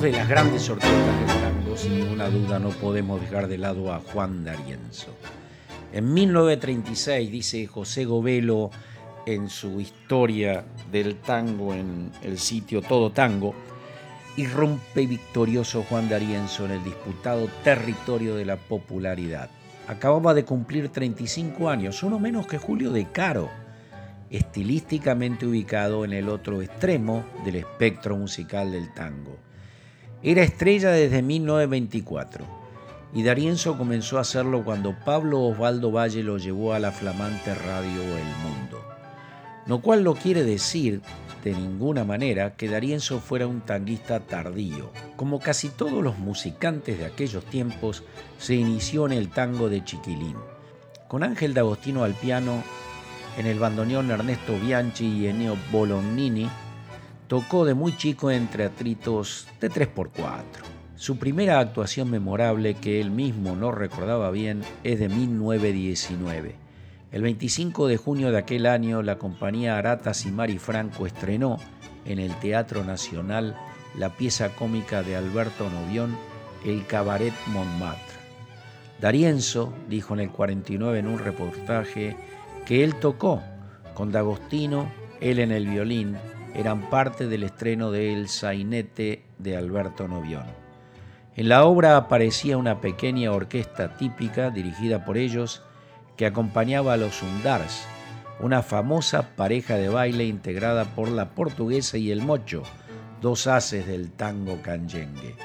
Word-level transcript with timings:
De 0.00 0.12
las 0.12 0.30
grandes 0.30 0.70
orquestas 0.70 1.18
del 1.18 1.42
tango, 1.42 1.76
sin 1.76 1.98
ninguna 1.98 2.30
duda 2.30 2.58
no 2.58 2.70
podemos 2.70 3.20
dejar 3.20 3.48
de 3.48 3.58
lado 3.58 3.92
a 3.92 4.00
Juan 4.00 4.44
D'Arienzo. 4.44 5.14
En 5.92 6.14
1936, 6.14 7.30
dice 7.30 7.66
José 7.66 8.06
Govelo 8.06 8.70
en 9.26 9.50
su 9.50 9.78
historia 9.78 10.64
del 10.90 11.16
tango 11.16 11.74
en 11.74 12.10
el 12.22 12.38
sitio 12.38 12.80
Todo 12.80 13.12
Tango, 13.12 13.54
irrumpe 14.38 15.04
victorioso 15.04 15.84
Juan 15.86 16.08
D'Arienzo 16.08 16.64
en 16.64 16.70
el 16.70 16.82
disputado 16.82 17.50
territorio 17.62 18.36
de 18.36 18.46
la 18.46 18.56
popularidad. 18.56 19.50
Acababa 19.86 20.32
de 20.32 20.46
cumplir 20.46 20.88
35 20.88 21.68
años, 21.68 22.02
uno 22.02 22.18
menos 22.18 22.46
que 22.46 22.56
Julio 22.56 22.90
de 22.90 23.04
Caro, 23.12 23.50
estilísticamente 24.30 25.44
ubicado 25.44 26.06
en 26.06 26.14
el 26.14 26.30
otro 26.30 26.62
extremo 26.62 27.22
del 27.44 27.56
espectro 27.56 28.16
musical 28.16 28.72
del 28.72 28.94
tango. 28.94 29.49
Era 30.22 30.42
estrella 30.42 30.90
desde 30.90 31.22
1924 31.22 32.44
y 33.14 33.22
D'Arienzo 33.22 33.78
comenzó 33.78 34.18
a 34.18 34.20
hacerlo 34.20 34.62
cuando 34.62 34.94
Pablo 34.94 35.40
Osvaldo 35.40 35.90
Valle 35.90 36.22
lo 36.22 36.36
llevó 36.36 36.74
a 36.74 36.78
la 36.78 36.92
flamante 36.92 37.54
radio 37.54 38.02
El 38.02 38.36
Mundo. 38.44 38.84
Lo 39.66 39.80
cual 39.80 40.04
no 40.04 40.14
quiere 40.14 40.44
decir 40.44 41.00
de 41.42 41.52
ninguna 41.52 42.04
manera 42.04 42.54
que 42.54 42.68
D'Arienzo 42.68 43.20
fuera 43.20 43.46
un 43.46 43.62
tanguista 43.62 44.20
tardío. 44.20 44.90
Como 45.16 45.40
casi 45.40 45.70
todos 45.70 46.02
los 46.04 46.18
musicantes 46.18 46.98
de 46.98 47.06
aquellos 47.06 47.44
tiempos, 47.46 48.04
se 48.38 48.54
inició 48.54 49.06
en 49.06 49.12
el 49.12 49.30
tango 49.30 49.70
de 49.70 49.82
Chiquilín. 49.84 50.36
Con 51.08 51.22
Ángel 51.22 51.54
D'Agostino 51.54 52.04
al 52.04 52.12
piano, 52.12 52.62
en 53.38 53.46
el 53.46 53.58
bandoneón 53.58 54.10
Ernesto 54.10 54.58
Bianchi 54.58 55.06
y 55.06 55.26
Eneo 55.28 55.56
Bolognini, 55.72 56.46
tocó 57.30 57.64
de 57.64 57.72
muy 57.72 57.96
chico 57.96 58.30
entre 58.30 58.66
atritos 58.66 59.48
de 59.58 59.70
3x4. 59.70 60.42
Su 60.96 61.16
primera 61.16 61.60
actuación 61.60 62.10
memorable, 62.10 62.74
que 62.74 63.00
él 63.00 63.10
mismo 63.10 63.56
no 63.56 63.72
recordaba 63.72 64.30
bien, 64.30 64.60
es 64.84 65.00
de 65.00 65.08
1919 65.08 66.70
el 67.12 67.22
25 67.22 67.88
de 67.88 67.96
junio 67.96 68.30
de 68.30 68.38
aquel 68.38 68.66
año, 68.66 69.02
la 69.02 69.18
compañía 69.18 69.76
Aratas 69.76 70.26
y 70.26 70.30
Mari 70.30 70.58
Franco 70.58 71.06
estrenó 71.06 71.56
en 72.04 72.20
el 72.20 72.32
Teatro 72.36 72.84
Nacional 72.84 73.56
la 73.98 74.10
pieza 74.10 74.50
cómica 74.50 75.02
de 75.02 75.16
Alberto 75.16 75.68
Novión, 75.68 76.16
El 76.64 76.86
Cabaret 76.86 77.34
Montmartre. 77.48 78.20
Darienzo 79.00 79.72
dijo 79.88 80.14
en 80.14 80.20
el 80.20 80.30
49 80.30 81.00
en 81.00 81.08
un 81.08 81.18
reportaje 81.18 82.16
que 82.64 82.84
él 82.84 82.94
tocó 82.94 83.42
con 83.92 84.12
D'Agostino, 84.12 84.88
él 85.20 85.40
en 85.40 85.50
el 85.50 85.66
violín, 85.66 86.16
eran 86.54 86.90
parte 86.90 87.26
del 87.26 87.44
estreno 87.44 87.90
de 87.90 88.12
El 88.12 88.28
Sainete 88.28 89.22
de 89.38 89.56
Alberto 89.56 90.08
Novión. 90.08 90.44
En 91.36 91.48
la 91.48 91.64
obra 91.64 91.96
aparecía 91.96 92.56
una 92.56 92.80
pequeña 92.80 93.32
orquesta 93.32 93.96
típica 93.96 94.50
dirigida 94.50 95.04
por 95.04 95.16
ellos 95.16 95.62
que 96.16 96.26
acompañaba 96.26 96.94
a 96.94 96.96
los 96.96 97.22
Undars, 97.22 97.86
una 98.40 98.62
famosa 98.62 99.34
pareja 99.36 99.76
de 99.76 99.88
baile 99.88 100.24
integrada 100.24 100.84
por 100.84 101.08
la 101.08 101.30
portuguesa 101.30 101.98
y 101.98 102.10
el 102.10 102.22
mocho, 102.22 102.62
dos 103.20 103.46
haces 103.46 103.86
del 103.86 104.10
tango 104.10 104.60
canyengue. 104.62 105.36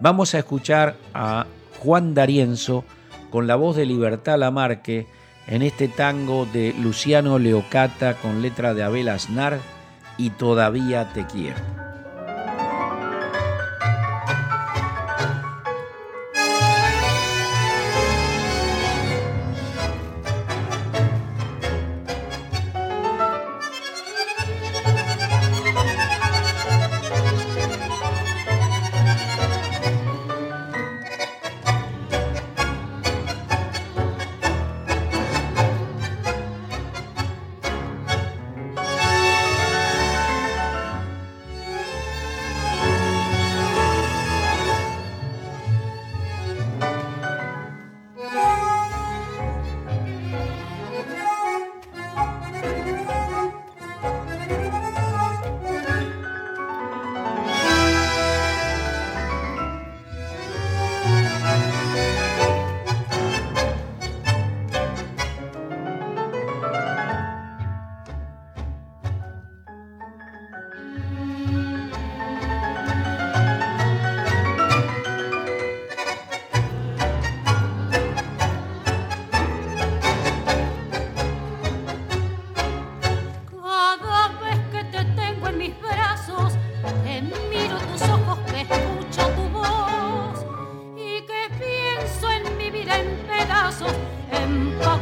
Vamos 0.00 0.34
a 0.34 0.38
escuchar 0.38 0.96
a 1.12 1.46
Juan 1.80 2.14
D'Arienzo 2.14 2.84
con 3.30 3.46
la 3.46 3.56
voz 3.56 3.76
de 3.76 3.86
Libertad 3.86 4.38
Lamarque 4.38 5.06
en 5.46 5.62
este 5.62 5.88
tango 5.88 6.46
de 6.46 6.74
Luciano 6.80 7.38
Leocata 7.38 8.14
con 8.14 8.40
letra 8.40 8.74
de 8.74 8.82
Abel 8.82 9.08
Aznar 9.08 9.58
y 10.16 10.30
Todavía 10.30 11.12
te 11.12 11.26
quiero. 11.26 11.83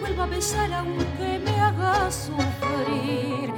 vuelva 0.00 0.24
a 0.24 0.26
besar 0.26 0.72
aunque 0.72 1.38
me 1.44 1.60
haga 1.60 2.10
sufrir. 2.10 3.52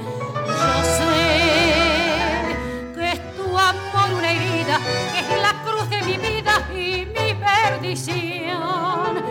Yo 0.45 0.83
sé 0.97 2.55
que 2.95 3.11
es 3.13 3.35
tu 3.37 3.57
amor 3.57 4.13
una 4.17 4.31
herida, 4.31 4.77
que 5.11 5.19
es 5.19 5.41
la 5.41 5.53
cruz 5.63 5.89
de 5.89 6.01
mi 6.03 6.17
vida 6.17 6.53
y 6.73 7.05
mi 7.05 7.33
perdición. 7.33 9.23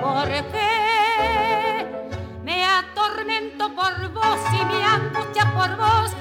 Porque 0.00 0.42
me 2.44 2.64
atormento 2.64 3.74
por 3.74 4.12
vos 4.12 4.38
y 4.52 4.64
me 4.64 4.84
angustia 4.84 5.52
por 5.52 5.76
vos. 5.76 6.19